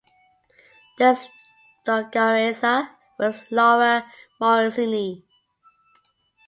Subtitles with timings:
[0.97, 1.29] His
[1.85, 5.21] dogaressa was Laura Morozini.